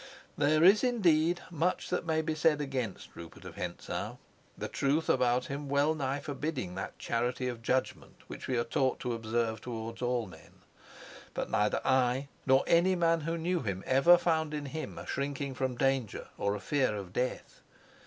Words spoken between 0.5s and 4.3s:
is, indeed, much that may be said against Rupert of Hentzau,